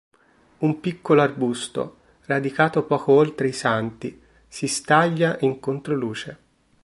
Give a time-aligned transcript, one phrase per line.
[0.57, 6.37] Un piccolo arbusto, radicato poco oltre i santi, si staglia in controluce.